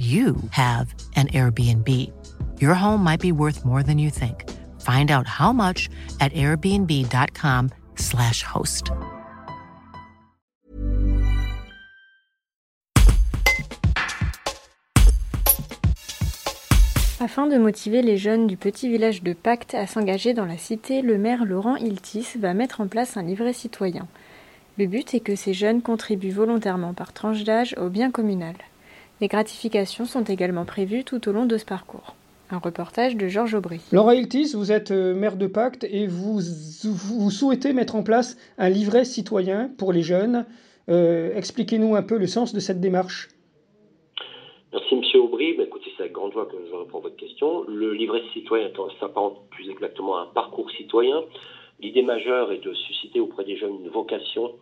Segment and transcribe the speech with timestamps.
[0.00, 2.10] you have an Airbnb.
[2.58, 4.48] Your home might be worth more than you think.
[4.80, 8.92] Find out how much at airbnb.com/slash host.
[17.22, 21.02] Afin de motiver les jeunes du petit village de Pacte à s'engager dans la cité,
[21.02, 24.08] le maire Laurent Iltis va mettre en place un livret citoyen.
[24.78, 28.54] Le but est que ces jeunes contribuent volontairement par tranche d'âge au bien communal.
[29.20, 32.14] Des gratifications sont également prévues tout au long de ce parcours.
[32.50, 33.80] Un reportage de Georges Aubry.
[33.92, 36.40] Laura Iltis, vous êtes euh, maire de Pacte et vous,
[36.84, 40.46] vous, souhaitez mettre en place un livret citoyen pour les jeunes.
[40.88, 43.28] Euh, expliquez-nous un peu le sens de cette démarche.
[44.72, 45.52] Merci Monsieur Aubry.
[45.52, 47.64] Bah, écoutez, c'est avec grande joie que je réponds à votre question.
[47.68, 51.22] Le livret citoyen s'apparente plus exactement à un parcours citoyen.
[51.80, 54.52] L'idée majeure est de susciter auprès des jeunes une vocation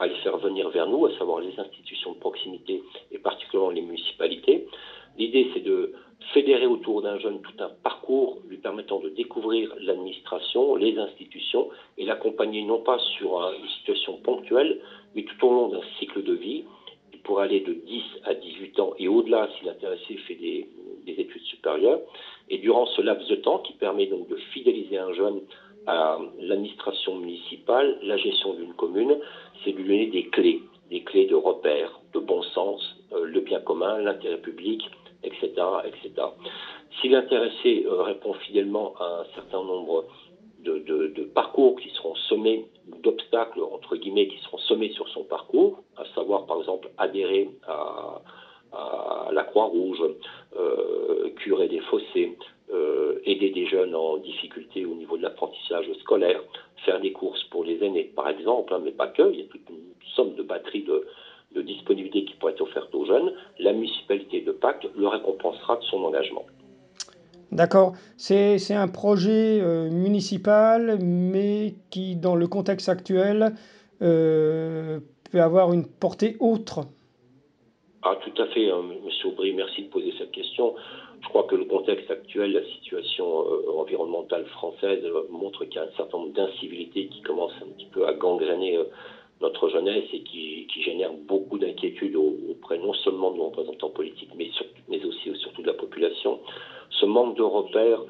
[0.00, 3.82] à les faire venir vers nous, à savoir les institutions de proximité et particulièrement les
[3.82, 4.66] municipalités.
[5.18, 5.92] L'idée, c'est de
[6.32, 12.04] fédérer autour d'un jeune tout un parcours lui permettant de découvrir l'administration, les institutions et
[12.04, 14.80] l'accompagner non pas sur une situation ponctuelle,
[15.14, 16.64] mais tout au long d'un cycle de vie
[17.24, 20.66] pour aller de 10 à 18 ans et au-delà si l'intéressé fait des,
[21.04, 22.00] des, études supérieures.
[22.48, 25.40] Et durant ce laps de temps qui permet donc de fidéliser un jeune
[25.86, 29.16] à l'administration municipale, la gestion d'une commune,
[29.64, 33.40] c'est de lui donner des clés, des clés de repère, de bon sens, euh, le
[33.40, 34.82] bien commun, l'intérêt public,
[35.22, 35.50] etc.,
[35.84, 36.26] etc.
[37.00, 40.04] Si l'intéressé euh, répond fidèlement à un certain nombre
[40.62, 42.66] de, parcours qui seront semés,
[43.02, 48.20] d'obstacles, entre guillemets, qui seront semés sur son parcours, à savoir par exemple adhérer à,
[48.72, 50.02] la Croix-Rouge,
[50.56, 52.36] euh, curer des fossés,
[53.24, 56.40] aider des jeunes en difficulté au niveau de l'apprentissage scolaire,
[56.84, 59.46] faire des courses pour les aînés, par exemple, hein, mais pas que, il y a
[59.46, 61.06] toute une somme de batteries de,
[61.62, 63.32] disponibilité qui pourrait être offerte aux jeunes.
[63.58, 66.46] La municipalité de Pâques le récompensera de son engagement.
[67.50, 67.94] D'accord.
[68.16, 73.52] C'est un projet euh, municipal, mais qui, dans le contexte actuel,
[74.02, 76.86] euh, peut avoir une portée autre.
[78.02, 80.74] Ah, tout à fait, hein, Monsieur Aubry, merci de poser cette question.
[81.20, 85.78] Je crois que le contexte actuel, la situation euh, environnementale française euh, montre qu'il y
[85.78, 88.84] a un certain nombre d'incivilités qui commencent un petit peu à gangréner euh,
[89.42, 94.30] notre jeunesse et qui, qui génèrent beaucoup d'inquiétudes auprès non seulement de nos représentants politiques,
[94.34, 94.48] mais,
[94.88, 96.40] mais aussi surtout de la population.
[96.88, 98.02] Ce manque de repères,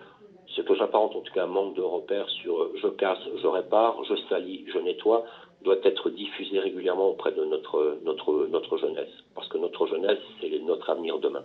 [0.55, 4.05] ce que j'apparente en tout cas un manque de repères sur je casse, je répare,
[4.05, 5.25] je salis, je nettoie,
[5.62, 9.10] doit être diffusé régulièrement auprès de notre, notre, notre jeunesse.
[9.34, 11.44] Parce que notre jeunesse, c'est notre avenir demain.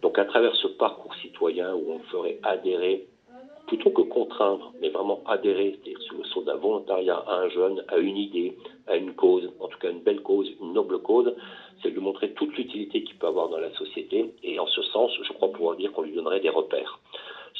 [0.00, 3.06] Donc à travers ce parcours citoyen où on ferait adhérer,
[3.66, 7.84] plutôt que contraindre, mais vraiment adhérer, c'est-à-dire sur le saut d'un volontariat à un jeune,
[7.88, 11.34] à une idée, à une cause, en tout cas une belle cause, une noble cause,
[11.82, 14.34] c'est lui montrer toute l'utilité qu'il peut avoir dans la société.
[14.42, 17.00] Et en ce sens, je crois pouvoir dire qu'on lui donnerait des repères.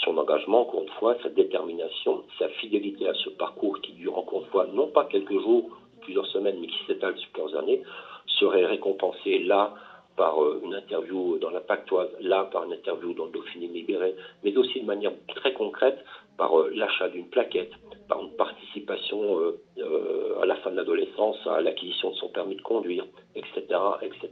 [0.05, 4.41] Son engagement, encore une fois, sa détermination, sa fidélité à ce parcours qui dure encore
[4.41, 5.71] une fois non pas quelques jours,
[6.01, 7.83] plusieurs semaines, mais qui s'étale sur plusieurs années,
[8.27, 9.75] serait récompensé là
[10.17, 14.15] par euh, une interview dans la Pactoise, là par une interview dans le Dauphiné libéré,
[14.43, 15.99] mais aussi de manière très concrète
[16.37, 17.73] par euh, l'achat d'une plaquette,
[18.09, 19.39] par une participation
[19.79, 23.63] euh, à la fin de l'adolescence à l'acquisition de son permis de conduire, etc.
[24.03, 24.29] etc.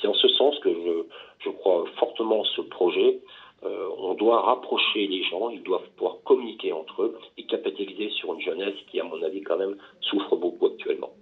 [0.00, 0.70] C'est en ce sens que
[1.40, 3.20] je, crois fortement ce projet.
[3.64, 8.40] On doit rapprocher les gens, ils doivent pouvoir communiquer entre eux et capitaliser sur une
[8.40, 11.13] jeunesse qui, à mon avis, quand même, souffre beaucoup actuellement.